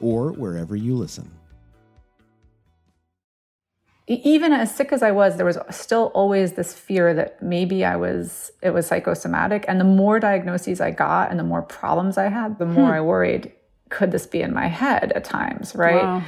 [0.00, 1.30] or wherever you listen.
[4.06, 7.96] Even as sick as I was, there was still always this fear that maybe I
[7.96, 9.66] was it was psychosomatic.
[9.68, 12.94] And the more diagnoses I got and the more problems I had, the more hmm.
[12.94, 13.52] I worried,
[13.90, 16.02] could this be in my head at times, right?
[16.02, 16.22] Wow.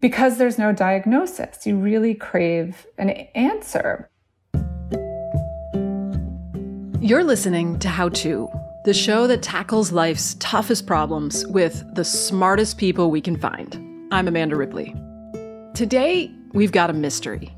[0.00, 1.66] Because there's no diagnosis.
[1.66, 4.10] You really crave an answer.
[7.00, 8.50] You're listening to How To,
[8.88, 13.76] the show that tackles life's toughest problems with the smartest people we can find.
[14.10, 14.94] I'm Amanda Ripley.
[15.74, 17.54] Today, we've got a mystery.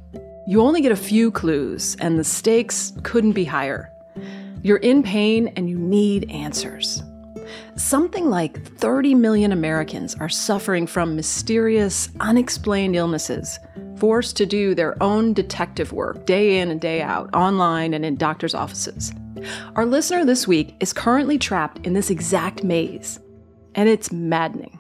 [0.48, 3.92] You only get a few clues, and the stakes couldn't be higher.
[4.64, 7.00] You're in pain and you need answers.
[7.76, 13.58] Something like 30 million Americans are suffering from mysterious, unexplained illnesses,
[13.96, 18.16] forced to do their own detective work day in and day out, online and in
[18.16, 19.12] doctors' offices.
[19.76, 23.20] Our listener this week is currently trapped in this exact maze,
[23.74, 24.78] and it's maddening.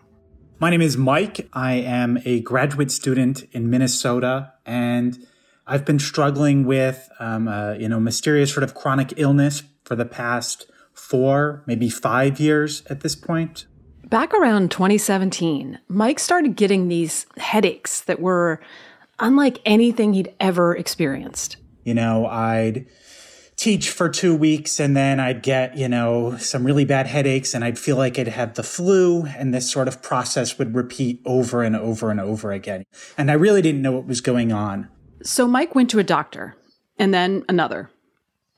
[0.58, 1.48] My name is Mike.
[1.52, 5.18] I am a graduate student in Minnesota, and
[5.66, 10.04] I've been struggling with, um, uh, you know, mysterious sort of chronic illness for the
[10.04, 10.69] past
[11.00, 13.66] four, maybe five years at this point.
[14.04, 18.60] Back around 2017, Mike started getting these headaches that were
[19.18, 21.56] unlike anything he'd ever experienced.
[21.84, 22.86] You know, I'd
[23.56, 27.62] teach for two weeks and then I'd get, you know, some really bad headaches and
[27.62, 31.62] I'd feel like I'd have the flu and this sort of process would repeat over
[31.62, 32.84] and over and over again.
[33.18, 34.88] And I really didn't know what was going on.
[35.22, 36.56] So Mike went to a doctor
[36.98, 37.90] and then another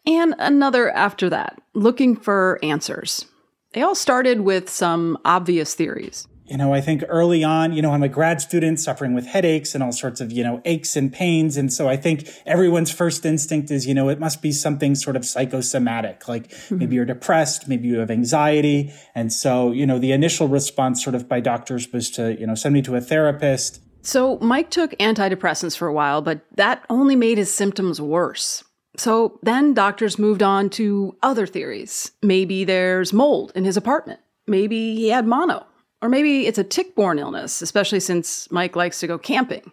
[0.06, 3.26] and another after that, looking for answers.
[3.72, 7.92] They all started with some obvious theories you know, I think early on, you know,
[7.92, 11.10] I'm a grad student suffering with headaches and all sorts of, you know, aches and
[11.10, 11.56] pains.
[11.56, 15.16] And so I think everyone's first instinct is, you know, it must be something sort
[15.16, 16.76] of psychosomatic, like mm-hmm.
[16.76, 18.92] maybe you're depressed, maybe you have anxiety.
[19.14, 22.54] And so, you know, the initial response sort of by doctors was to, you know,
[22.54, 23.80] send me to a therapist.
[24.02, 28.62] So Mike took antidepressants for a while, but that only made his symptoms worse.
[29.02, 32.12] So then doctors moved on to other theories.
[32.22, 34.20] Maybe there's mold in his apartment.
[34.46, 35.66] Maybe he had mono.
[36.00, 39.72] Or maybe it's a tick borne illness, especially since Mike likes to go camping.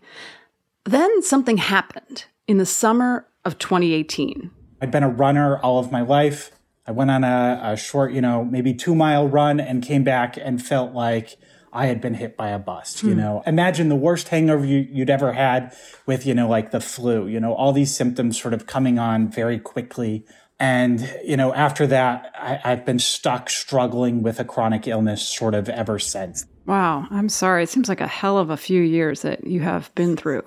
[0.86, 4.50] Then something happened in the summer of 2018.
[4.82, 6.50] I'd been a runner all of my life.
[6.88, 10.38] I went on a, a short, you know, maybe two mile run and came back
[10.42, 11.38] and felt like
[11.80, 13.20] I had been hit by a bus, you hmm.
[13.20, 13.44] know.
[13.46, 15.74] Imagine the worst hangover you, would ever had
[16.06, 19.30] with, you know, like the flu, you know, all these symptoms sort of coming on
[19.30, 20.26] very quickly
[20.60, 25.56] and, you know, after that, I, I've been stuck struggling with a chronic illness sort
[25.56, 26.46] of ever since.
[26.66, 27.08] Wow.
[27.10, 27.64] I'm sorry.
[27.64, 30.44] It seems like a hell of a few years that you have been through.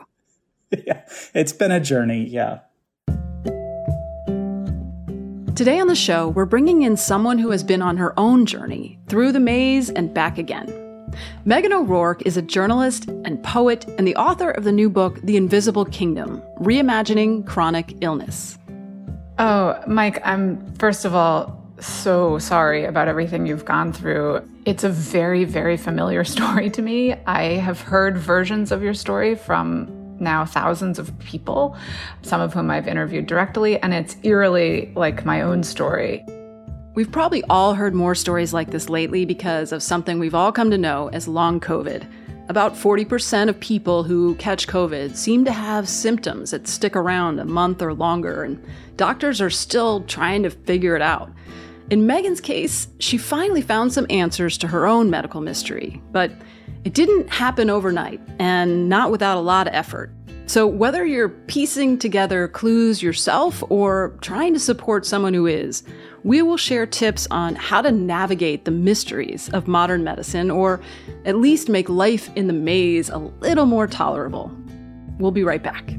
[0.71, 1.03] yeah.
[1.35, 2.27] It's been a journey.
[2.27, 2.61] Yeah.
[5.55, 8.99] Today on the show, we're bringing in someone who has been on her own journey
[9.07, 10.82] through the maze and back again.
[11.47, 15.37] Meghan O'Rourke is a journalist and poet and the author of the new book, The
[15.37, 18.59] Invisible Kingdom Reimagining Chronic Illness.
[19.39, 24.49] Oh, Mike, I'm first of all so sorry about everything you've gone through.
[24.65, 27.15] It's a very, very familiar story to me.
[27.27, 31.77] I have heard versions of your story from now thousands of people,
[32.23, 36.25] some of whom I've interviewed directly, and it's eerily like my own story.
[36.95, 40.71] We've probably all heard more stories like this lately because of something we've all come
[40.71, 42.07] to know as long COVID
[42.49, 47.47] about 40% of people who catch COVID seem to have symptoms that stick around a
[47.47, 48.63] month or longer, and
[48.97, 51.31] doctors are still trying to figure it out.
[51.91, 56.31] In Meghan's case, she finally found some answers to her own medical mystery, but
[56.85, 60.13] it didn't happen overnight and not without a lot of effort.
[60.47, 65.85] So, whether you're piecing together clues yourself or trying to support someone who is,
[66.25, 70.81] we will share tips on how to navigate the mysteries of modern medicine or
[71.25, 74.51] at least make life in the maze a little more tolerable.
[75.19, 75.95] We'll be right back.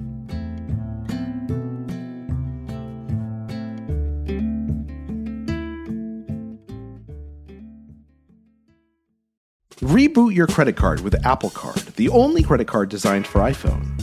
[9.81, 14.02] Reboot your credit card with Apple Card, the only credit card designed for iPhone.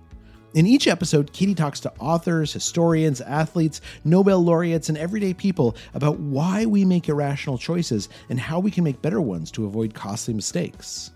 [0.53, 6.19] In each episode, Katie talks to authors, historians, athletes, Nobel laureates, and everyday people about
[6.19, 10.33] why we make irrational choices and how we can make better ones to avoid costly
[10.33, 11.11] mistakes.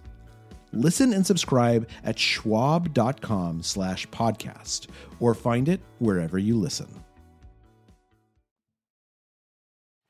[0.71, 4.87] Listen and subscribe at schwab.com slash podcast
[5.19, 6.87] or find it wherever you listen.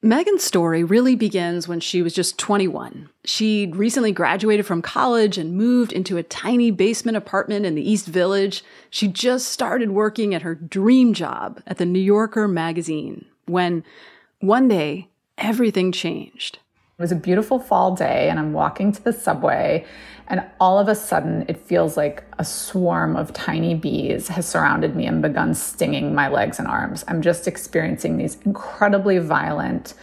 [0.05, 3.09] Meghan's story really begins when she was just 21.
[3.23, 8.05] She'd recently graduated from college and moved into a tiny basement apartment in the East
[8.05, 8.63] Village.
[8.91, 13.83] She just started working at her dream job at the New Yorker magazine when
[14.41, 15.07] one day
[15.39, 16.59] everything changed.
[16.97, 19.85] It was a beautiful fall day, and I'm walking to the subway,
[20.27, 24.95] and all of a sudden, it feels like a swarm of tiny bees has surrounded
[24.95, 27.03] me and begun stinging my legs and arms.
[27.09, 29.93] I'm just experiencing these incredibly violent,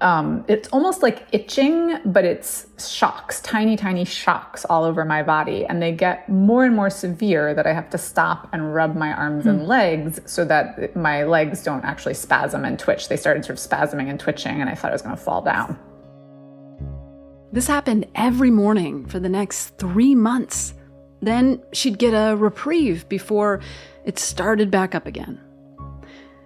[0.00, 5.66] um, it's almost like itching, but it's shocks, tiny, tiny shocks all over my body.
[5.66, 9.12] And they get more and more severe that I have to stop and rub my
[9.12, 9.50] arms mm.
[9.50, 9.66] and hmm.
[9.66, 13.08] legs so that my legs don't actually spasm and twitch.
[13.08, 15.42] They started sort of spasming and twitching, and I thought I was going to fall
[15.42, 15.78] down.
[17.52, 20.74] This happened every morning for the next three months.
[21.20, 23.60] Then she'd get a reprieve before
[24.04, 25.40] it started back up again.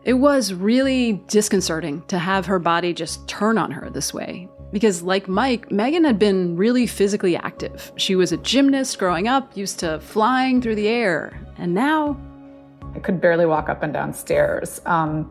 [0.08, 4.48] It was really disconcerting to have her body just turn on her this way.
[4.72, 7.92] Because, like Mike, Meghan had been really physically active.
[7.96, 11.38] She was a gymnast growing up, used to flying through the air.
[11.58, 12.18] And now.
[12.94, 14.80] I could barely walk up and down stairs.
[14.86, 15.30] Um,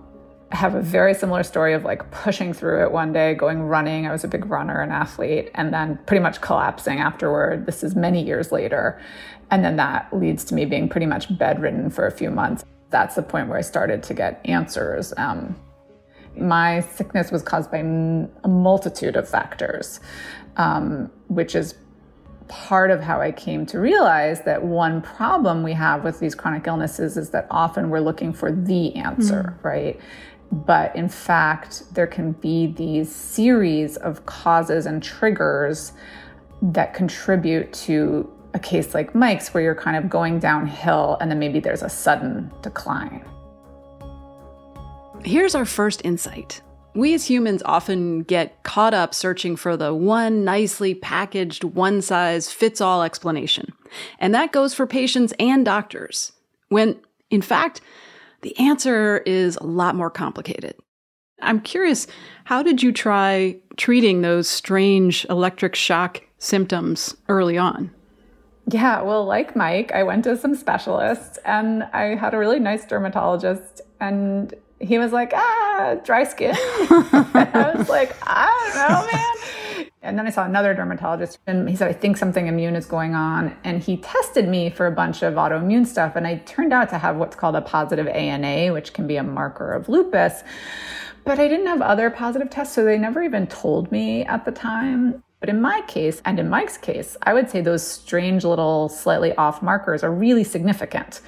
[0.51, 4.05] I have a very similar story of like pushing through it one day, going running.
[4.05, 7.65] I was a big runner and athlete, and then pretty much collapsing afterward.
[7.65, 9.01] This is many years later.
[9.49, 13.15] And then that leads to me being pretty much bedridden for a few months that's
[13.15, 15.13] the point where I started to get answers.
[15.17, 15.55] Um,
[16.37, 19.99] my sickness was caused by a multitude of factors,
[20.57, 21.75] um, which is
[22.47, 26.65] part of how I came to realize that one problem we have with these chronic
[26.67, 29.63] illnesses is that often we're looking for the answer, mm.
[29.63, 29.99] right?
[30.51, 35.91] But in fact, there can be these series of causes and triggers
[36.61, 41.39] that contribute to a case like Mike's where you're kind of going downhill and then
[41.39, 43.23] maybe there's a sudden decline.
[45.23, 46.61] Here's our first insight.
[46.95, 52.51] We as humans often get caught up searching for the one nicely packaged, one size
[52.51, 53.71] fits all explanation.
[54.19, 56.31] And that goes for patients and doctors.
[56.69, 56.99] When,
[57.29, 57.81] in fact,
[58.41, 60.75] the answer is a lot more complicated.
[61.39, 62.07] I'm curious,
[62.45, 67.91] how did you try treating those strange electric shock symptoms early on?
[68.69, 72.85] Yeah, well, like Mike, I went to some specialists and I had a really nice
[72.85, 76.53] dermatologist and he was like, ah, dry skin.
[76.55, 79.89] I was like, I don't know, man.
[80.01, 83.15] And then I saw another dermatologist and he said, I think something immune is going
[83.15, 83.55] on.
[83.63, 86.17] And he tested me for a bunch of autoimmune stuff.
[86.17, 89.23] And I turned out to have what's called a positive ANA, which can be a
[89.23, 90.43] marker of lupus.
[91.23, 94.51] But I didn't have other positive tests, so they never even told me at the
[94.51, 95.23] time.
[95.39, 99.35] But in my case, and in Mike's case, I would say those strange little slightly
[99.35, 101.21] off markers are really significant.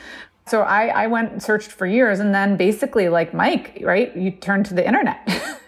[0.47, 4.31] So I, I went and searched for years, and then basically, like Mike, right, you
[4.31, 5.19] turn to the internet.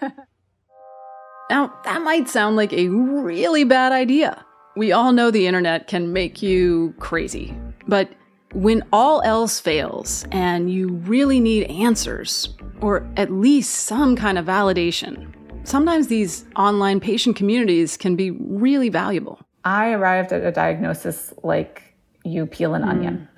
[1.50, 4.44] now, that might sound like a really bad idea.
[4.74, 7.54] We all know the internet can make you crazy.
[7.86, 8.10] But
[8.54, 12.48] when all else fails and you really need answers,
[12.80, 15.32] or at least some kind of validation,
[15.64, 19.40] sometimes these online patient communities can be really valuable.
[19.64, 21.82] I arrived at a diagnosis like
[22.24, 22.88] you peel an mm.
[22.88, 23.28] onion.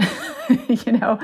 [0.87, 1.19] you know,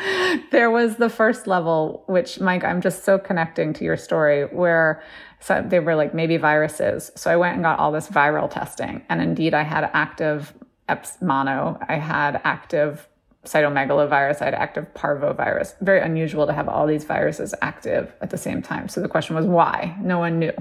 [0.51, 5.03] there was the first level, which, Mike, I'm just so connecting to your story, where
[5.41, 7.11] so they were like maybe viruses.
[7.17, 9.03] So I went and got all this viral testing.
[9.09, 10.55] And indeed, I had active
[10.89, 13.09] Eps mono, I had active
[13.45, 15.75] cytomegalovirus, I had active parvovirus.
[15.81, 18.89] Very unusual to have all these viruses active at the same time.
[18.89, 19.97] So the question was why?
[20.01, 20.53] No one knew,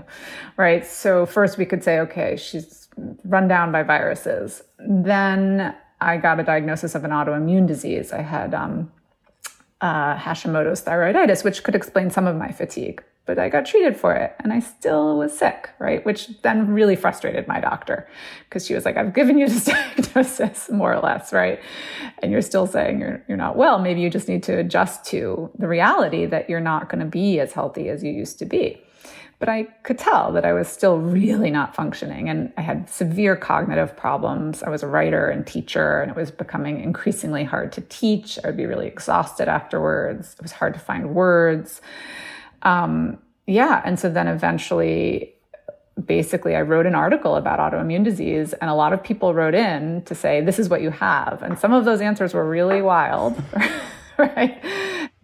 [0.56, 0.86] right?
[0.86, 2.88] So first we could say, okay, she's
[3.26, 4.64] run down by viruses.
[4.80, 8.14] Then I got a diagnosis of an autoimmune disease.
[8.14, 8.92] I had um,
[9.82, 13.04] uh, Hashimoto's thyroiditis, which could explain some of my fatigue.
[13.30, 16.04] But I got treated for it and I still was sick, right?
[16.04, 18.10] Which then really frustrated my doctor
[18.46, 21.60] because she was like, I've given you this diagnosis, more or less, right?
[22.24, 23.78] And you're still saying you're, you're not well.
[23.78, 27.40] Maybe you just need to adjust to the reality that you're not going to be
[27.40, 28.82] as healthy as you used to be.
[29.38, 33.36] But I could tell that I was still really not functioning and I had severe
[33.36, 34.64] cognitive problems.
[34.64, 38.40] I was a writer and teacher and it was becoming increasingly hard to teach.
[38.44, 40.34] I would be really exhausted afterwards.
[40.34, 41.80] It was hard to find words.
[42.64, 43.82] Um, yeah.
[43.84, 45.34] And so then eventually,
[46.06, 50.04] basically, I wrote an article about autoimmune disease and a lot of people wrote in
[50.04, 51.42] to say, this is what you have.
[51.42, 53.42] And some of those answers were really wild,
[54.18, 54.62] right?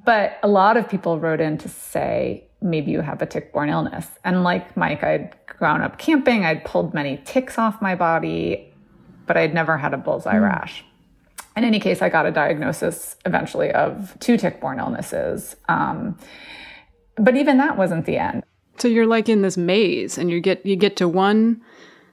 [0.03, 3.69] But a lot of people wrote in to say, maybe you have a tick borne
[3.69, 4.07] illness.
[4.23, 8.73] And like Mike, I'd grown up camping, I'd pulled many ticks off my body,
[9.27, 10.43] but I'd never had a bullseye mm.
[10.43, 10.83] rash.
[11.55, 15.55] In any case, I got a diagnosis eventually of two tick borne illnesses.
[15.69, 16.17] Um,
[17.17, 18.43] but even that wasn't the end.
[18.77, 21.61] So you're like in this maze and you get you get to one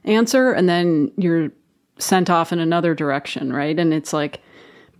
[0.05, 1.51] answer and then you're
[1.99, 3.79] sent off in another direction, right?
[3.79, 4.41] And it's like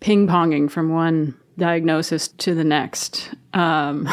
[0.01, 3.35] ping-ponging from one diagnosis to the next.
[3.55, 4.09] Um,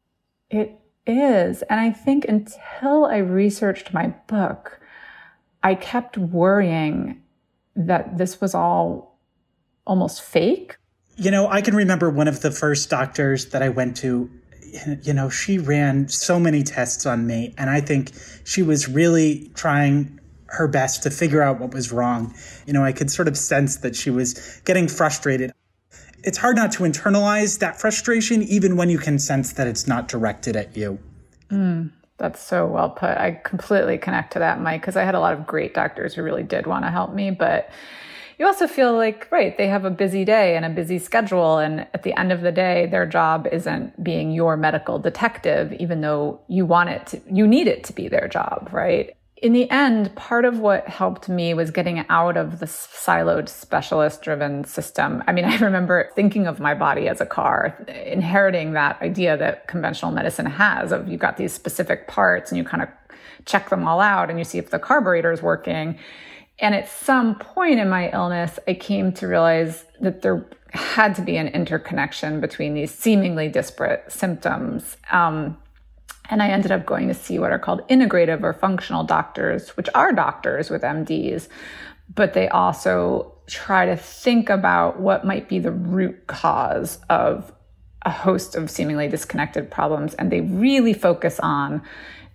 [0.50, 1.62] it is.
[1.62, 4.80] And I think until I researched my book,
[5.62, 7.22] I kept worrying
[7.76, 9.18] that this was all
[9.86, 10.76] almost fake.
[11.16, 14.30] You know, I can remember one of the first doctors that I went to.
[15.02, 18.12] You know, she ran so many tests on me, and I think
[18.44, 22.34] she was really trying her best to figure out what was wrong.
[22.66, 25.52] You know, I could sort of sense that she was getting frustrated
[26.24, 30.08] it's hard not to internalize that frustration, even when you can sense that it's not
[30.08, 30.98] directed at you.
[31.50, 33.10] Mm, that's so well put.
[33.10, 36.22] I completely connect to that, Mike, because I had a lot of great doctors who
[36.22, 37.70] really did want to help me, but
[38.40, 41.58] you also feel like, right, they have a busy day and a busy schedule.
[41.58, 46.00] And at the end of the day, their job isn't being your medical detective, even
[46.00, 49.14] though you want it to, you need it to be their job, right?
[49.42, 54.20] in the end, part of what helped me was getting out of the siloed specialist
[54.22, 55.24] driven system.
[55.26, 59.66] I mean, I remember thinking of my body as a car, inheriting that idea that
[59.66, 62.88] conventional medicine has of you've got these specific parts and you kind of
[63.46, 65.98] check them all out and you see if the carburetor is working.
[66.60, 71.22] And at some point in my illness, I came to realize that there had to
[71.22, 74.96] be an interconnection between these seemingly disparate symptoms.
[75.10, 75.56] Um,
[76.28, 79.88] and I ended up going to see what are called integrative or functional doctors, which
[79.94, 81.48] are doctors with MDs,
[82.14, 87.52] but they also try to think about what might be the root cause of
[88.02, 90.14] a host of seemingly disconnected problems.
[90.14, 91.82] And they really focus on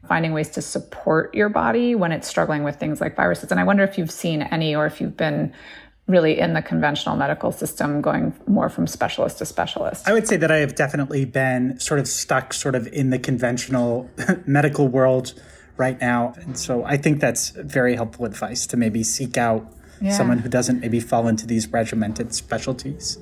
[0.07, 3.51] finding ways to support your body when it's struggling with things like viruses.
[3.51, 5.53] And I wonder if you've seen any or if you've been
[6.07, 10.07] really in the conventional medical system going more from specialist to specialist?
[10.07, 13.17] I would say that I have definitely been sort of stuck sort of in the
[13.17, 14.09] conventional
[14.45, 15.33] medical world
[15.77, 16.33] right now.
[16.38, 19.65] And so I think that's very helpful advice to maybe seek out
[20.00, 20.12] yeah.
[20.12, 23.17] someone who doesn't maybe fall into these regimented specialties.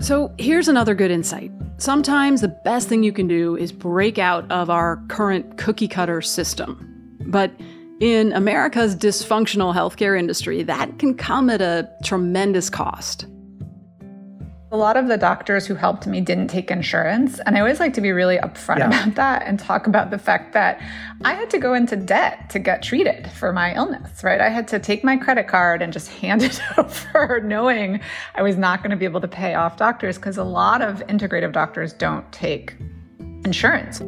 [0.00, 1.50] So here's another good insight.
[1.78, 6.22] Sometimes the best thing you can do is break out of our current cookie cutter
[6.22, 6.88] system.
[7.26, 7.50] But
[8.00, 13.26] in America's dysfunctional healthcare industry, that can come at a tremendous cost.
[14.72, 17.38] A lot of the doctors who helped me didn't take insurance.
[17.44, 18.86] And I always like to be really upfront yeah.
[18.86, 20.80] about that and talk about the fact that
[21.26, 24.40] I had to go into debt to get treated for my illness, right?
[24.40, 28.00] I had to take my credit card and just hand it over, knowing
[28.34, 31.06] I was not going to be able to pay off doctors because a lot of
[31.06, 32.74] integrative doctors don't take
[33.44, 34.00] insurance.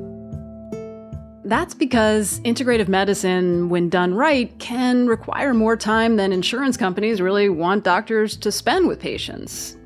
[1.44, 7.50] That's because integrative medicine, when done right, can require more time than insurance companies really
[7.50, 9.76] want doctors to spend with patients.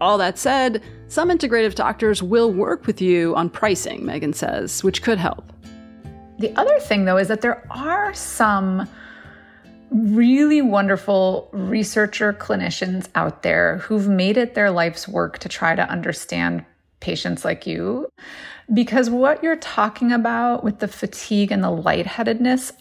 [0.00, 5.02] All that said, some integrative doctors will work with you on pricing, Meghan says, which
[5.02, 5.52] could help.
[6.38, 8.88] The other thing, though, is that there are some
[9.90, 15.88] really wonderful researcher clinicians out there who've made it their life's work to try to
[15.88, 16.64] understand
[17.00, 18.08] patients like you.
[18.74, 22.72] Because what you're talking about with the fatigue and the lightheadedness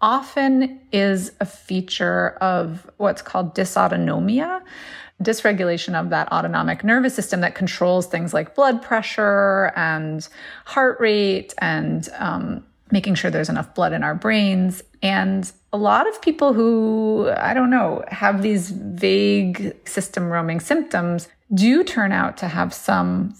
[0.00, 4.62] often is a feature of what's called dysautonomia,
[5.24, 10.28] dysregulation of that autonomic nervous system that controls things like blood pressure and
[10.64, 14.82] heart rate and um, making sure there's enough blood in our brains.
[15.02, 21.28] And a lot of people who, I don't know, have these vague system roaming symptoms
[21.52, 23.34] do turn out to have some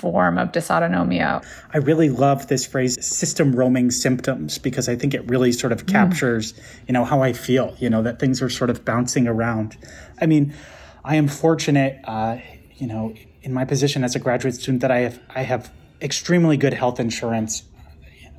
[0.00, 1.44] form of dysautonomia.
[1.74, 5.86] I really love this phrase system roaming symptoms because I think it really sort of
[5.86, 6.62] captures, mm.
[6.88, 9.76] you know, how I feel, you know, that things are sort of bouncing around.
[10.18, 10.54] I mean,
[11.04, 12.38] I am fortunate, uh,
[12.76, 16.56] you know, in my position as a graduate student that I have I have extremely
[16.56, 17.62] good health insurance.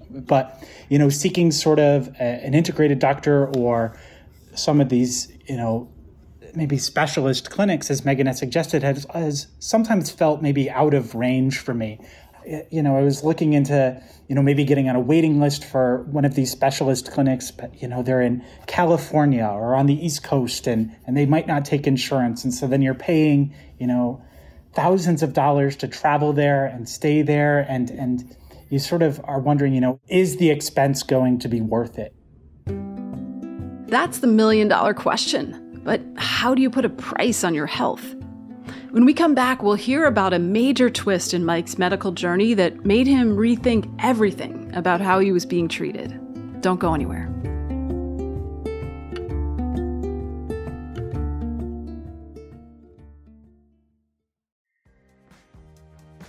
[0.10, 3.98] But, you know, seeking sort of a, an integrated doctor or
[4.54, 5.90] some of these, you know,
[6.54, 11.60] maybe specialist clinics, as Meghan has suggested, has, has sometimes felt maybe out of range
[11.60, 11.98] for me.
[12.46, 16.04] You know, I was looking into, you know, maybe getting on a waiting list for
[16.04, 20.24] one of these specialist clinics, but, you know, they're in California or on the East
[20.24, 22.44] Coast and, and they might not take insurance.
[22.44, 24.24] And so then you're paying, you know,
[24.74, 27.60] thousands of dollars to travel there and stay there.
[27.70, 28.36] And, and
[28.70, 32.16] you sort of are wondering, you know, is the expense going to be worth it?
[33.90, 35.82] That's the million dollar question.
[35.84, 38.16] But how do you put a price on your health?
[38.92, 42.86] When we come back, we'll hear about a major twist in Mike's medical journey that
[42.86, 46.20] made him rethink everything about how he was being treated.
[46.62, 47.30] Don't go anywhere.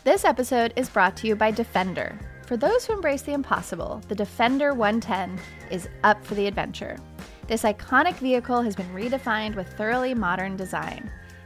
[0.04, 2.16] This episode is brought to you by Defender.
[2.46, 5.36] For those who embrace the impossible, the Defender 110
[5.72, 6.96] is up for the adventure.
[7.48, 11.10] This iconic vehicle has been redefined with thoroughly modern design.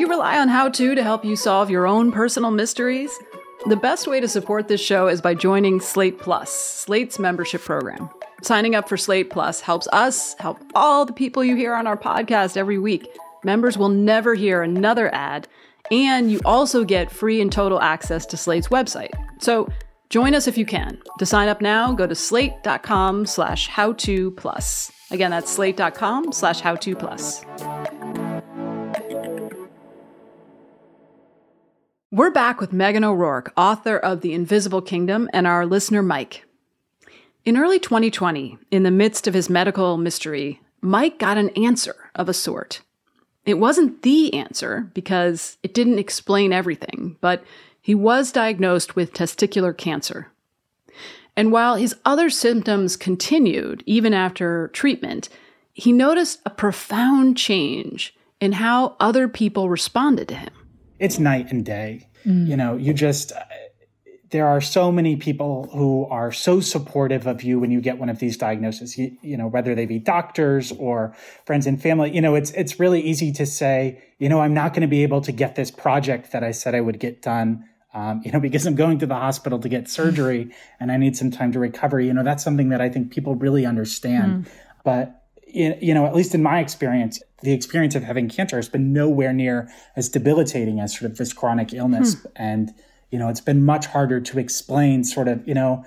[0.00, 3.16] You rely on How To to help you solve your own personal mysteries?
[3.66, 8.08] The best way to support this show is by joining Slate Plus, Slate's membership program.
[8.40, 11.98] Signing up for Slate Plus helps us help all the people you hear on our
[11.98, 13.06] podcast every week.
[13.44, 15.46] Members will never hear another ad,
[15.90, 19.12] and you also get free and total access to Slate's website.
[19.38, 19.68] So
[20.08, 20.98] join us if you can.
[21.18, 24.90] To sign up now, go to slate.com slash how to plus.
[25.10, 27.44] Again, that's slate.com slash how to plus.
[32.12, 36.44] We're back with Meghan O'Rourke, author of The Invisible Kingdom, and our listener, Mike.
[37.44, 42.28] In early 2020, in the midst of his medical mystery, Mike got an answer of
[42.28, 42.80] a sort.
[43.46, 47.44] It wasn't the answer because it didn't explain everything, but
[47.80, 50.32] he was diagnosed with testicular cancer.
[51.36, 55.28] And while his other symptoms continued even after treatment,
[55.72, 60.50] he noticed a profound change in how other people responded to him
[61.00, 62.06] it's night and day.
[62.24, 62.46] Mm.
[62.46, 63.32] You know, you just,
[64.30, 68.08] there are so many people who are so supportive of you when you get one
[68.08, 72.14] of these diagnoses, you, you, know, whether they be doctors or friends and family.
[72.14, 75.02] You know, it's, it's really easy to say, you know, I'm not going to be
[75.02, 77.64] able to get this project that I said I would get done.
[77.92, 81.16] Um, you know, because I'm going to the hospital to get surgery and I need
[81.16, 81.98] some time to recover.
[81.98, 84.44] You know, that's something that I think people really understand.
[84.44, 84.50] Mm.
[84.84, 85.19] But
[85.52, 89.32] you know, at least in my experience, the experience of having cancer has been nowhere
[89.32, 92.14] near as debilitating as sort of this chronic illness.
[92.14, 92.28] Hmm.
[92.36, 92.74] And,
[93.10, 95.84] you know, it's been much harder to explain sort of, you know,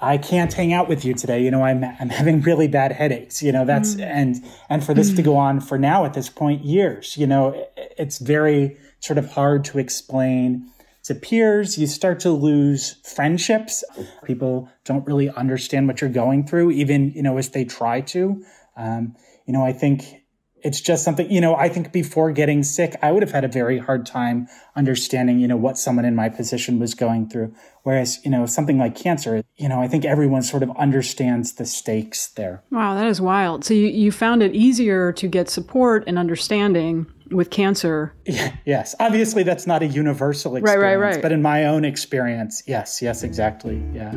[0.00, 1.42] I, I can't hang out with you today.
[1.42, 4.04] You know, I'm, I'm having really bad headaches, you know, that's, mm.
[4.04, 5.16] and, and for this mm.
[5.16, 9.18] to go on for now at this point, years, you know, it, it's very sort
[9.18, 10.68] of hard to explain
[11.14, 13.84] peers, you start to lose friendships.
[14.24, 18.44] People don't really understand what you're going through, even, you know, as they try to.
[18.76, 19.16] Um,
[19.46, 20.22] you know, I think
[20.62, 23.48] it's just something, you know, I think before getting sick, I would have had a
[23.48, 27.54] very hard time understanding, you know, what someone in my position was going through.
[27.84, 31.64] Whereas, you know, something like cancer, you know, I think everyone sort of understands the
[31.64, 32.62] stakes there.
[32.70, 33.64] Wow, that is wild.
[33.64, 38.14] So you, you found it easier to get support and understanding with cancer.
[38.24, 38.94] Yeah, yes.
[39.00, 40.82] Obviously, that's not a universal experience.
[40.82, 41.22] Right, right, right.
[41.22, 43.82] But in my own experience, yes, yes, exactly.
[43.92, 44.12] Yeah.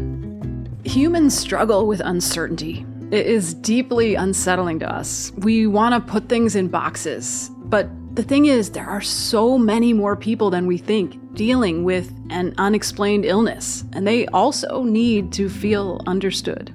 [0.84, 2.86] Humans struggle with uncertainty.
[3.12, 5.32] It is deeply unsettling to us.
[5.38, 7.52] We want to put things in boxes.
[7.58, 12.12] But the thing is, there are so many more people than we think dealing with
[12.30, 16.74] an unexplained illness, and they also need to feel understood.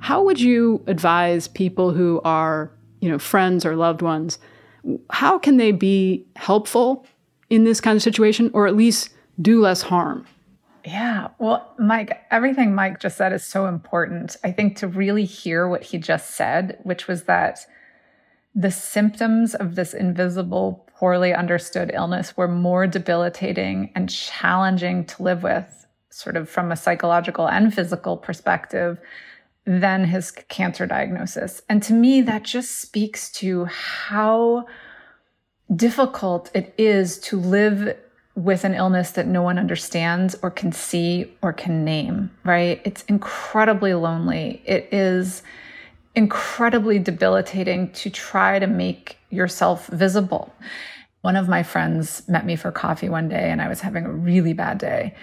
[0.00, 4.38] How would you advise people who are, you know, friends or loved ones?
[5.10, 7.06] How can they be helpful
[7.50, 9.10] in this kind of situation or at least
[9.40, 10.26] do less harm?
[10.84, 11.28] Yeah.
[11.38, 14.36] Well, Mike, everything Mike just said is so important.
[14.42, 17.60] I think to really hear what he just said, which was that
[18.54, 25.42] the symptoms of this invisible, poorly understood illness were more debilitating and challenging to live
[25.42, 28.98] with, sort of from a psychological and physical perspective,
[29.68, 31.60] than his cancer diagnosis.
[31.68, 34.64] And to me, that just speaks to how
[35.76, 37.94] difficult it is to live
[38.34, 42.80] with an illness that no one understands or can see or can name, right?
[42.86, 44.62] It's incredibly lonely.
[44.64, 45.42] It is
[46.14, 50.50] incredibly debilitating to try to make yourself visible.
[51.20, 54.12] One of my friends met me for coffee one day and I was having a
[54.12, 55.14] really bad day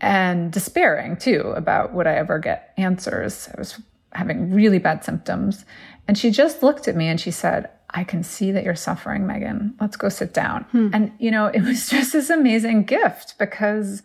[0.00, 3.48] and despairing too about would I ever get answers.
[3.54, 3.80] I was
[4.12, 5.64] having really bad symptoms.
[6.08, 9.24] And she just looked at me and she said, I can see that you're suffering,
[9.24, 9.74] Meghan.
[9.80, 10.64] Let's go sit down.
[10.72, 10.90] Hmm.
[10.92, 14.02] And, you know, it was just this amazing gift because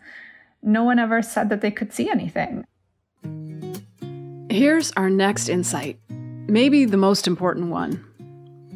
[0.62, 2.64] no one ever said that they could see anything.
[4.50, 8.04] Here's our next insight, maybe the most important one.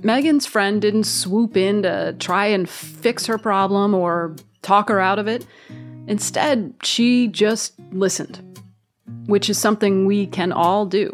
[0.00, 5.18] Meghan's friend didn't swoop in to try and fix her problem or talk her out
[5.18, 5.46] of it.
[6.06, 8.60] Instead, she just listened,
[9.26, 11.10] which is something we can all do.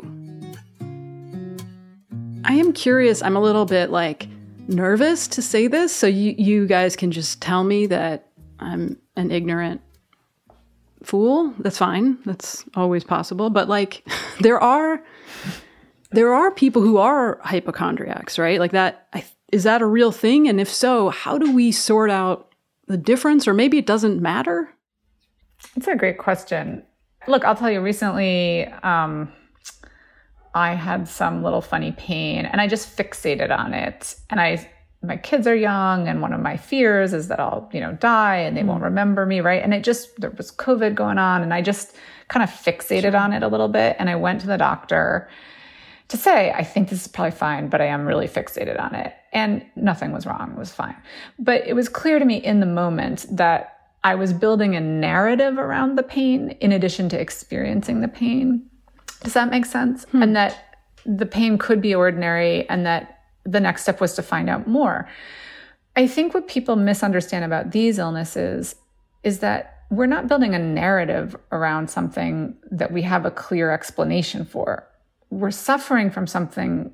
[2.44, 4.28] I am curious, I'm a little bit like
[4.68, 8.28] nervous to say this, so you, you guys can just tell me that
[8.58, 9.80] I'm an ignorant
[11.02, 11.54] fool.
[11.58, 12.18] That's fine.
[12.24, 13.50] That's always possible.
[13.50, 14.06] But like
[14.40, 15.02] there are
[16.10, 18.58] there are people who are hypochondriacs, right?
[18.58, 19.08] Like that
[19.52, 20.48] is that a real thing?
[20.48, 22.54] And if so, how do we sort out
[22.86, 24.70] the difference or maybe it doesn't matter?
[25.76, 26.82] It's a great question.
[27.26, 29.32] Look, I'll tell you recently um,
[30.54, 34.16] I had some little funny pain and I just fixated on it.
[34.30, 34.68] And I
[35.04, 38.36] my kids are young and one of my fears is that I'll, you know, die
[38.36, 38.66] and they mm.
[38.66, 39.60] won't remember me, right?
[39.60, 41.96] And it just there was COVID going on and I just
[42.28, 43.16] kind of fixated sure.
[43.16, 45.28] on it a little bit and I went to the doctor
[46.08, 49.14] to say, I think this is probably fine, but I am really fixated on it.
[49.32, 50.96] And nothing was wrong, it was fine.
[51.38, 53.71] But it was clear to me in the moment that
[54.04, 58.68] I was building a narrative around the pain in addition to experiencing the pain.
[59.22, 60.04] Does that make sense?
[60.04, 60.22] Hmm.
[60.22, 64.48] And that the pain could be ordinary and that the next step was to find
[64.48, 65.08] out more.
[65.96, 68.76] I think what people misunderstand about these illnesses
[69.22, 74.44] is that we're not building a narrative around something that we have a clear explanation
[74.44, 74.88] for.
[75.28, 76.92] We're suffering from something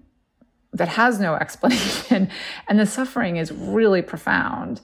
[0.73, 2.29] that has no explanation,
[2.67, 4.81] and the suffering is really profound.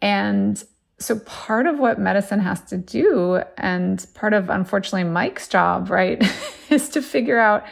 [0.00, 0.62] And
[1.00, 6.22] so, part of what medicine has to do, and part of unfortunately Mike's job, right,
[6.70, 7.64] is to figure out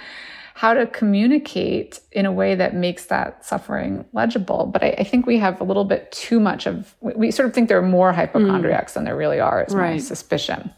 [0.55, 4.67] how to communicate in a way that makes that suffering legible.
[4.67, 7.55] But I, I, think we have a little bit too much of, we sort of
[7.55, 8.95] think there are more hypochondriacs mm.
[8.95, 9.93] than there really are, It's right.
[9.93, 10.73] my suspicion.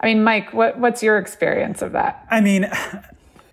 [0.00, 2.26] I mean, Mike, what, what's your experience of that?
[2.30, 2.70] I mean,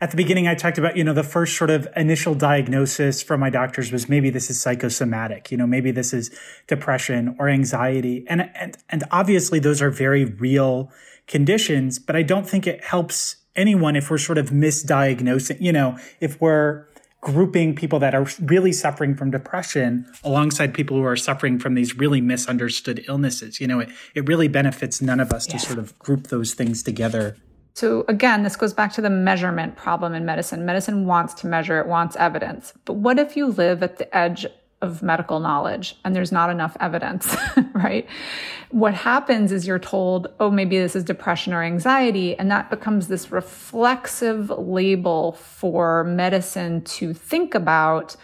[0.01, 3.39] at the beginning, I talked about, you know, the first sort of initial diagnosis from
[3.39, 8.25] my doctors was maybe this is psychosomatic, you know, maybe this is depression or anxiety.
[8.27, 10.91] And, and, and obviously those are very real
[11.27, 15.97] conditions, but I don't think it helps anyone if we're sort of misdiagnosing, you know,
[16.19, 16.85] if we're
[17.21, 21.97] grouping people that are really suffering from depression alongside people who are suffering from these
[21.97, 23.59] really misunderstood illnesses.
[23.59, 26.83] You know, it, it really benefits none of us to sort of group those things
[26.83, 27.35] together.
[27.75, 30.65] So again, this goes back to the measurement problem in medicine.
[30.65, 32.71] Medicine wants to measure, it wants evidence.
[32.85, 34.45] But what if you live at the edge
[34.81, 37.35] of medical knowledge and there's not enough evidence,
[37.73, 38.07] right?
[38.71, 42.39] What happens is you're told, oh, maybe this is depression or anxiety.
[42.39, 48.15] And that becomes this reflexive label for medicine to think about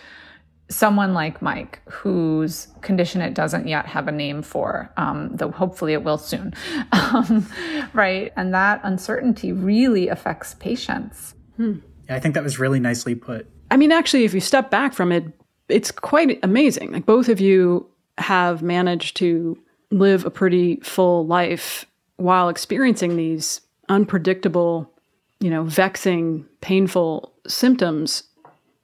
[0.72, 5.94] someone like Mike, whose condition it doesn't yet have a name for, um, though hopefully
[5.94, 6.54] it will soon,
[6.92, 7.46] um,
[7.94, 8.32] right?
[8.36, 11.36] And that uncertainty really affects patients.
[11.58, 11.80] Hmm.
[12.10, 13.48] Yeah, I think that was really nicely put.
[13.70, 15.26] I mean, actually, if you step back from it,
[15.70, 16.92] it's quite amazing.
[16.92, 19.58] Like both of you have managed to
[19.92, 21.86] live a pretty full life
[22.18, 24.92] while experiencing these unpredictable,
[25.40, 28.24] you know, vexing, painful symptoms.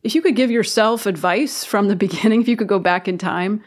[0.07, 3.17] If you could give yourself advice from the beginning, if you could go back in
[3.17, 3.61] time,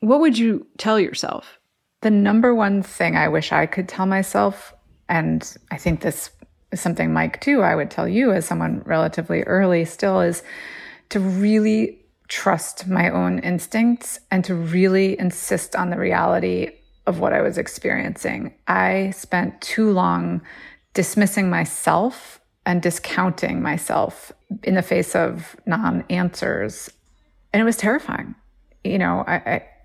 [0.00, 1.58] what would you tell yourself?
[2.02, 4.74] The number one thing I wish I could tell myself,
[5.08, 6.28] and I think this
[6.72, 10.42] is something Mike too, I would tell you as someone relatively early still, is
[11.08, 16.68] to really trust my own instincts and to really insist on the reality
[17.06, 18.52] of what I was experiencing.
[18.68, 20.42] I spent too long
[20.92, 24.32] dismissing myself and discounting myself
[24.64, 26.90] in the face of non answers.
[27.52, 28.34] And it was terrifying.
[28.84, 29.34] You know, I,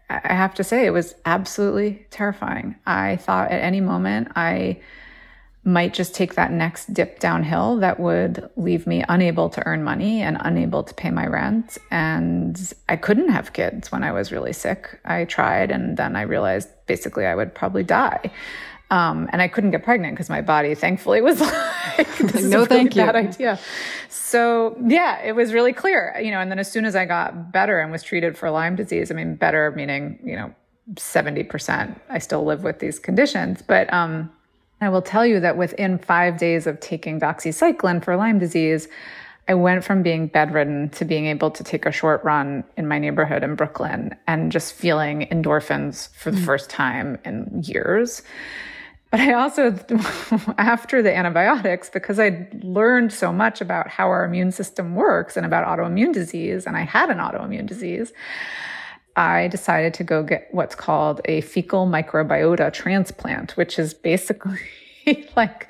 [0.09, 2.75] I, I have to say, it was absolutely terrifying.
[2.85, 4.81] I thought at any moment I
[5.63, 10.21] might just take that next dip downhill that would leave me unable to earn money
[10.21, 11.77] and unable to pay my rent.
[11.91, 14.99] And I couldn't have kids when I was really sick.
[15.05, 18.31] I tried, and then I realized basically I would probably die.
[18.91, 21.39] Um, and I couldn't get pregnant because my body, thankfully, was
[21.97, 23.03] like, this no, really thank you.
[23.03, 23.59] Bad idea.
[24.09, 26.39] So yeah, it was really clear, you know.
[26.39, 29.15] And then as soon as I got better and was treated for Lyme disease, I
[29.15, 30.53] mean, better meaning you know,
[30.97, 31.99] seventy percent.
[32.09, 34.29] I still live with these conditions, but um,
[34.81, 38.89] I will tell you that within five days of taking doxycycline for Lyme disease,
[39.47, 42.99] I went from being bedridden to being able to take a short run in my
[42.99, 46.45] neighborhood in Brooklyn and just feeling endorphins for the mm.
[46.45, 48.21] first time in years.
[49.11, 49.71] But I also,
[50.57, 55.45] after the antibiotics, because I learned so much about how our immune system works and
[55.45, 58.13] about autoimmune disease, and I had an autoimmune disease,
[59.17, 64.59] I decided to go get what's called a fecal microbiota transplant, which is basically
[65.35, 65.67] like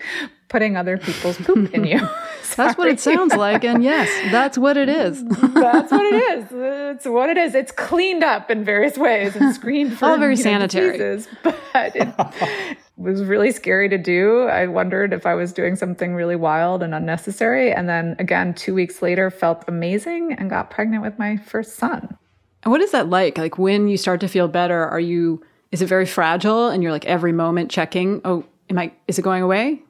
[0.52, 2.08] putting other people's poop in you.
[2.56, 3.64] that's what it sounds like.
[3.64, 5.24] And yes, that's what it is.
[5.26, 6.46] that's what it is.
[6.52, 7.56] It's what it is.
[7.56, 10.98] It's cleaned up in various ways and screened for all very sanitary.
[10.98, 14.44] Know, diseases, but it was really scary to do.
[14.44, 17.72] I wondered if I was doing something really wild and unnecessary.
[17.72, 22.18] And then again, two weeks later, felt amazing and got pregnant with my first son.
[22.64, 23.38] And what is that like?
[23.38, 26.92] Like when you start to feel better, are you, is it very fragile and you're
[26.92, 29.82] like every moment checking, oh, am I, is it going away?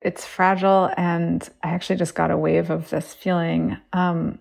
[0.00, 0.90] It's fragile.
[0.96, 3.76] And I actually just got a wave of this feeling.
[3.92, 4.38] Um,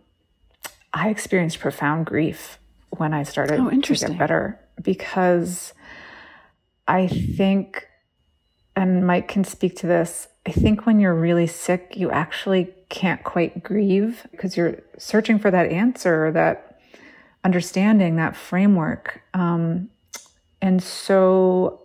[0.94, 5.74] I experienced profound grief when I started oh, to get better because
[6.88, 7.88] I think,
[8.76, 13.24] and Mike can speak to this, I think when you're really sick, you actually can't
[13.24, 16.80] quite grieve because you're searching for that answer, that
[17.44, 19.22] understanding that framework.
[19.34, 19.90] Um,
[20.62, 21.82] and so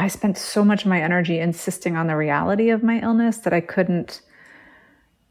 [0.00, 3.52] I spent so much of my energy insisting on the reality of my illness that
[3.52, 4.22] I couldn't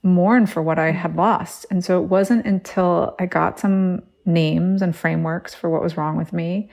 [0.03, 1.65] mourn for what I had lost.
[1.71, 6.17] And so it wasn't until I got some names and frameworks for what was wrong
[6.17, 6.69] with me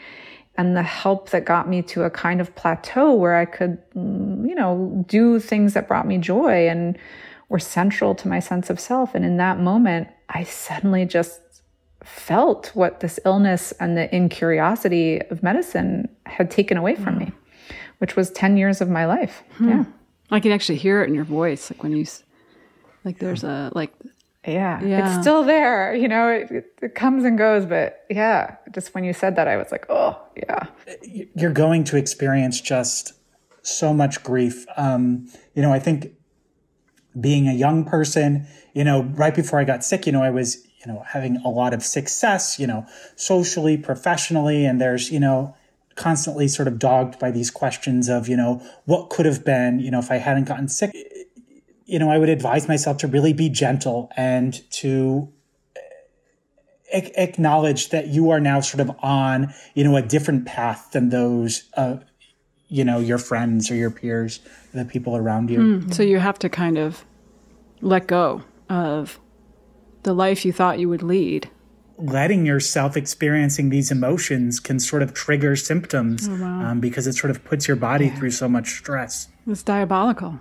[0.59, 4.47] and the help that got me to a kind of plateau where I could, mm,
[4.47, 6.99] you know, do things that brought me joy and
[7.49, 9.15] were central to my sense of self.
[9.15, 11.41] And in that moment, I suddenly just
[12.05, 17.21] felt what this illness and the incuriosity of medicine had taken away from mm.
[17.21, 17.33] me,
[17.99, 19.43] which was 10 years of my life.
[19.55, 19.69] Hmm.
[19.69, 19.85] Yeah.
[20.31, 21.71] I can actually hear it in your voice.
[21.71, 22.07] Like when you,
[23.05, 23.93] like there's a, like,
[24.47, 25.15] yeah, yeah.
[25.15, 25.95] it's still there.
[25.95, 29.57] You know, it, it comes and goes, but yeah, just when you said that, I
[29.57, 30.67] was like, oh, yeah.
[31.35, 33.13] You're going to experience just
[33.63, 34.65] so much grief.
[34.77, 36.13] Um, you know, I think
[37.21, 40.67] being a young person, you know, right before I got sick, you know, I was
[40.87, 45.56] you know, having a lot of success, you know, socially, professionally, and there's, you know,
[45.97, 49.91] constantly sort of dogged by these questions of, you know, what could have been, you
[49.91, 50.95] know, if I hadn't gotten sick,
[51.87, 55.33] you know, I would advise myself to really be gentle and to
[56.93, 61.65] acknowledge that you are now sort of on, you know, a different path than those,
[61.77, 61.97] uh,
[62.69, 64.41] you know, your friends or your peers,
[64.73, 65.59] the people around you.
[65.59, 67.05] Mm, so you have to kind of
[67.81, 69.19] let go of
[70.03, 71.51] the life you thought you would lead.
[71.99, 76.71] Letting yourself experiencing these emotions can sort of trigger symptoms oh, wow.
[76.71, 78.17] um, because it sort of puts your body yeah.
[78.17, 79.29] through so much stress.
[79.47, 80.39] It's diabolical.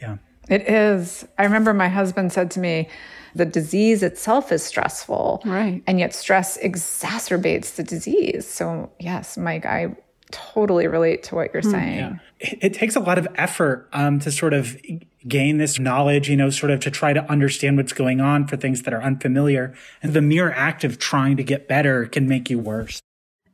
[0.00, 0.18] Yeah.
[0.48, 1.26] It is.
[1.38, 2.88] I remember my husband said to me,
[3.34, 5.42] the disease itself is stressful.
[5.44, 5.82] Right.
[5.86, 8.46] And yet stress exacerbates the disease.
[8.46, 9.96] So, yes, Mike, I
[10.30, 11.70] totally relate to what you're hmm.
[11.70, 11.98] saying.
[11.98, 12.16] Yeah.
[12.40, 14.76] It, it, takes a lot of effort um, to sort of
[15.26, 18.56] gain this knowledge, you know, sort of to try to understand what's going on for
[18.56, 19.74] things that are unfamiliar.
[20.02, 23.00] And the mere act of trying to get better can make you worse.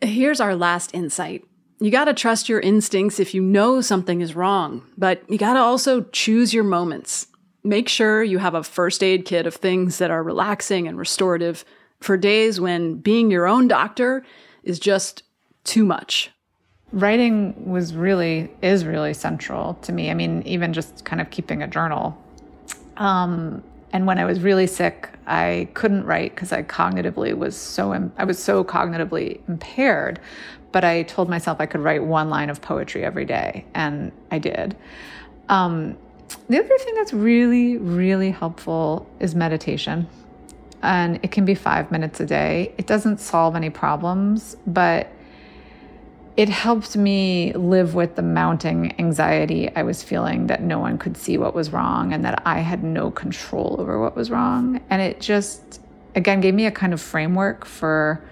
[0.00, 1.44] Here's our last insight.
[1.80, 5.54] You got to trust your instincts if you know something is wrong, but you got
[5.54, 7.26] to also choose your moments.
[7.62, 11.64] Make sure you have a first aid kit of things that are relaxing and restorative
[12.00, 14.24] for days when being your own doctor
[14.62, 15.22] is just
[15.64, 16.30] too much
[16.94, 20.10] writing was really is really central to me.
[20.10, 22.16] I mean, even just kind of keeping a journal.
[22.96, 27.92] Um, and when I was really sick, I couldn't write because I cognitively was so
[27.92, 30.20] Im- I was so cognitively impaired.
[30.72, 34.38] But I told myself I could write one line of poetry every day, and I
[34.38, 34.76] did.
[35.48, 35.96] Um,
[36.48, 40.08] the other thing that's really, really helpful is meditation.
[40.82, 42.74] And it can be five minutes a day.
[42.76, 45.08] It doesn't solve any problems, but
[46.36, 51.16] it helped me live with the mounting anxiety I was feeling that no one could
[51.16, 54.80] see what was wrong and that I had no control over what was wrong.
[54.90, 55.80] And it just,
[56.16, 58.24] again, gave me a kind of framework for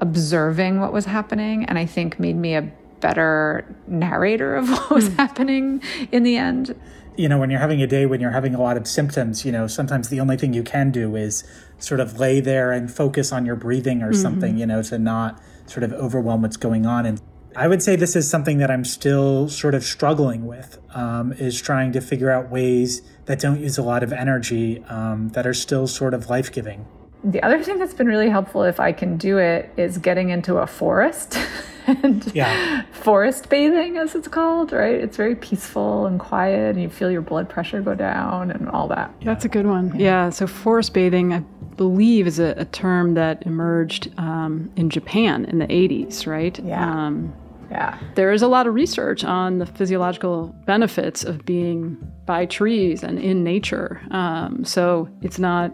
[0.00, 1.64] observing what was happening.
[1.64, 5.16] And I think made me a better narrator of what was mm.
[5.16, 6.76] happening in the end.
[7.16, 9.52] You know, when you're having a day when you're having a lot of symptoms, you
[9.52, 11.44] know, sometimes the only thing you can do is
[11.78, 14.22] sort of lay there and focus on your breathing or mm-hmm.
[14.22, 17.04] something, you know, to not sort of overwhelm what's going on.
[17.04, 17.20] And
[17.56, 21.60] I would say this is something that I'm still sort of struggling with, um, is
[21.60, 25.54] trying to figure out ways that don't use a lot of energy um, that are
[25.54, 26.86] still sort of life giving.
[27.24, 30.56] The other thing that's been really helpful, if I can do it, is getting into
[30.56, 31.38] a forest.
[31.86, 32.82] and yeah.
[32.90, 34.94] forest bathing, as it's called, right?
[34.94, 38.88] It's very peaceful and quiet, and you feel your blood pressure go down and all
[38.88, 39.14] that.
[39.20, 39.26] Yeah.
[39.26, 39.88] That's a good one.
[39.88, 40.24] Yeah.
[40.24, 40.30] yeah.
[40.30, 41.40] So, forest bathing, I
[41.76, 46.58] believe, is a, a term that emerged um, in Japan in the 80s, right?
[46.64, 47.06] Yeah.
[47.06, 47.34] Um,
[47.72, 47.98] yeah.
[48.14, 53.18] There is a lot of research on the physiological benefits of being by trees and
[53.18, 54.00] in nature.
[54.10, 55.72] Um, so, it's not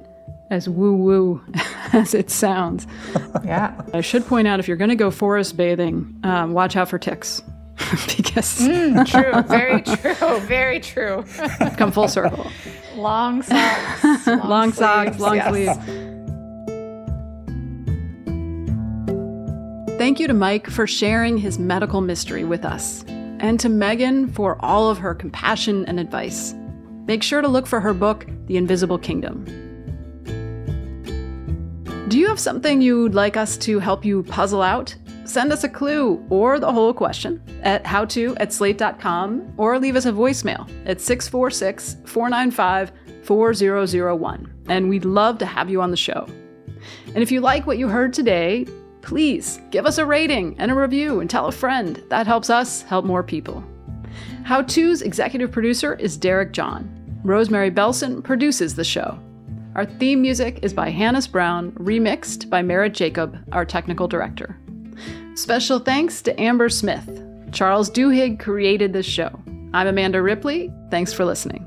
[0.50, 1.42] as woo woo
[1.92, 2.86] as it sounds.
[3.44, 3.80] Yeah.
[3.94, 6.98] I should point out if you're going to go forest bathing, um, watch out for
[6.98, 7.40] ticks.
[8.16, 11.24] because mm, true, very true, very true.
[11.76, 12.50] Come full circle.
[12.96, 15.48] Long socks, long, long socks, long yes.
[15.48, 16.07] sleeves.
[19.98, 24.56] Thank you to Mike for sharing his medical mystery with us, and to Meghan for
[24.64, 26.54] all of her compassion and advice.
[27.08, 29.44] Make sure to look for her book, The Invisible Kingdom.
[32.08, 34.94] Do you have something you'd like us to help you puzzle out?
[35.24, 40.06] Send us a clue or the whole question at howto at slate.com or leave us
[40.06, 42.92] a voicemail at 646 495
[43.24, 44.54] 4001.
[44.68, 46.28] And we'd love to have you on the show.
[47.06, 48.64] And if you like what you heard today,
[49.02, 52.02] please give us a rating and a review and tell a friend.
[52.08, 53.64] That helps us help more people.
[54.44, 56.94] How To's executive producer is Derek John.
[57.22, 59.18] Rosemary Belson produces the show.
[59.74, 64.58] Our theme music is by Hannis Brown, remixed by Merritt Jacob, our technical director.
[65.34, 67.22] Special thanks to Amber Smith.
[67.52, 69.30] Charles Duhigg created this show.
[69.72, 70.72] I'm Amanda Ripley.
[70.90, 71.64] Thanks for listening.